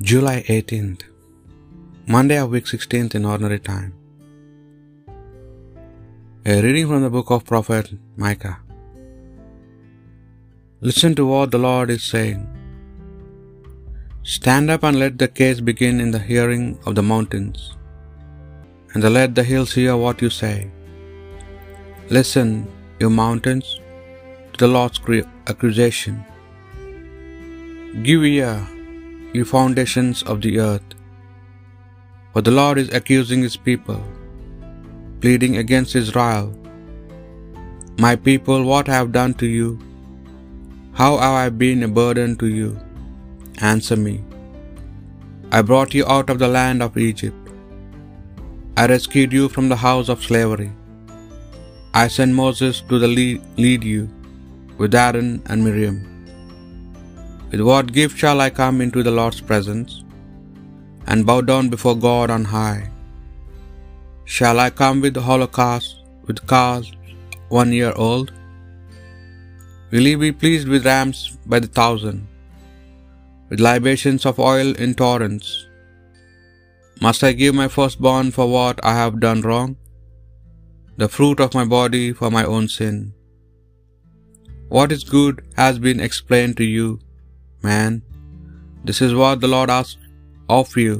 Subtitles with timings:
[0.00, 1.02] July 18th,
[2.08, 3.92] Monday of week 16th in ordinary time.
[6.44, 8.56] A reading from the book of prophet Micah.
[10.80, 12.42] Listen to what the Lord is saying.
[14.24, 17.76] Stand up and let the case begin in the hearing of the mountains,
[18.92, 20.72] and let the hills hear what you say.
[22.10, 22.66] Listen,
[22.98, 23.80] you mountains,
[24.52, 25.00] to the Lord's
[25.46, 26.24] accusation.
[28.02, 28.54] Give ear,
[29.36, 30.90] you foundations of the earth.
[32.32, 34.02] For the Lord is accusing his people,
[35.20, 36.46] pleading against Israel.
[38.04, 39.68] My people, what have I done to you?
[41.00, 42.70] How have I been a burden to you?
[43.72, 44.16] Answer me.
[45.56, 47.42] I brought you out of the land of Egypt.
[48.76, 50.72] I rescued you from the house of slavery.
[52.02, 53.12] I sent Moses to the
[53.64, 54.02] lead you
[54.78, 56.13] with Aaron and Miriam.
[57.50, 60.02] With what gift shall I come into the Lord's presence
[61.06, 62.90] and bow down before God on high?
[64.24, 65.90] Shall I come with holocaust,
[66.26, 66.90] with calves
[67.48, 68.32] one year old?
[69.90, 72.26] Will he be pleased with rams by the thousand,
[73.48, 75.48] with libations of oil in torrents?
[77.00, 79.76] Must I give my firstborn for what I have done wrong?
[80.96, 83.12] The fruit of my body for my own sin.
[84.68, 87.00] What is good has been explained to you,
[87.70, 87.92] man.
[88.86, 90.02] This is what the Lord asks
[90.58, 90.94] of you.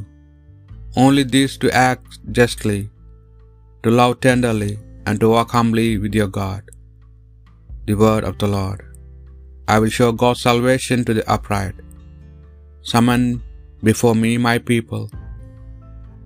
[1.03, 2.81] Only this to act justly,
[3.83, 4.73] to love tenderly,
[5.05, 6.63] and to walk humbly with your God.
[7.87, 8.79] The word of the Lord.
[9.73, 11.77] I will show God's salvation to the upright.
[12.93, 13.23] Summon
[13.89, 15.05] before me my people,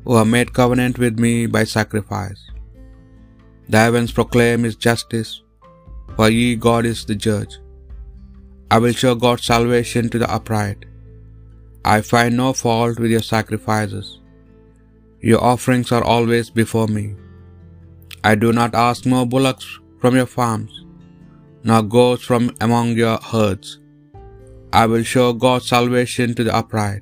[0.04, 2.42] who have made covenant with me by sacrifice.
[3.72, 5.32] The heavens proclaim his justice,
[6.16, 7.56] for ye God is the judge.
[8.72, 10.86] I will show God's salvation to the upright.
[11.84, 14.20] I find no fault with your sacrifices.
[15.22, 17.16] Your offerings are always before me.
[18.24, 19.68] I do not ask more bullocks
[20.02, 20.86] from your farms,
[21.64, 23.80] nor goats from among your herds.
[24.72, 27.02] I will show God's salvation to the upright.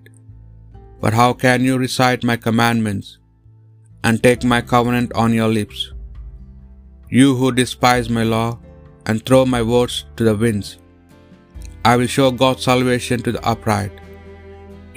[1.02, 3.18] But how can you recite my commandments
[4.04, 5.94] and take my covenant on your lips?
[7.10, 8.60] You who despise my law
[9.06, 10.78] and throw my words to the winds.
[11.90, 13.94] I will show God's salvation to the upright.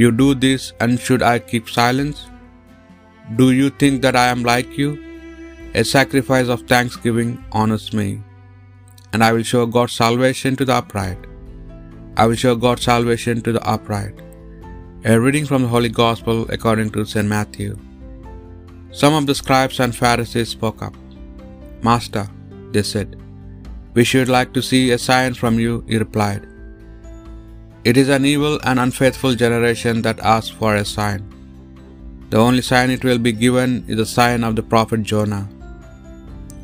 [0.00, 2.22] You do this, and should I keep silence?
[3.40, 4.88] Do you think that I am like you?
[5.82, 8.08] A sacrifice of thanksgiving honors me,
[9.12, 11.30] and I will show God's salvation to the upright.
[12.16, 14.16] I will show God's salvation to the upright.
[15.04, 17.32] A reading from the Holy Gospel according to St.
[17.36, 17.72] Matthew.
[18.90, 20.96] Some of the scribes and Pharisees spoke up.
[21.82, 22.28] Master,
[22.72, 23.16] they said,
[23.94, 26.46] we should like to see a sign from you, he replied.
[27.82, 31.22] It is an evil and unfaithful generation that asks for a sign.
[32.28, 35.48] The only sign it will be given is the sign of the prophet Jonah.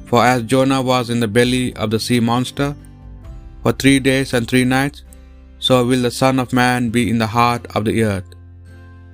[0.05, 2.76] For as Jonah was in the belly of the sea monster
[3.62, 5.03] for three days and three nights,
[5.59, 8.28] so will the Son of Man be in the heart of the earth.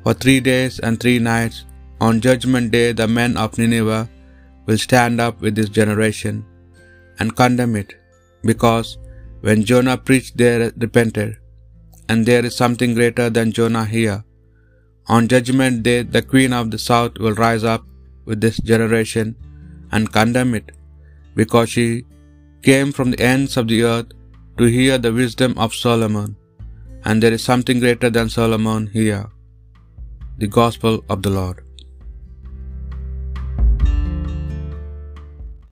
[0.02, 1.64] For three days and three nights,
[2.00, 4.10] on judgment day, the men of Nineveh
[4.66, 6.44] will stand up with this generation
[7.20, 7.94] and condemn it,
[8.42, 8.98] because
[9.40, 11.36] when Jonah preached, they repented.
[12.08, 14.24] And there is something greater than Jonah here.
[15.08, 17.84] On judgment day, the queen of the south will rise up
[18.24, 19.36] with this generation
[19.90, 20.72] and condemn it,
[21.34, 22.04] because she
[22.62, 24.10] came from the ends of the earth
[24.58, 26.36] to hear the wisdom of Solomon.
[27.04, 29.26] And there is something greater than Solomon here.
[30.38, 31.64] The Gospel of the Lord.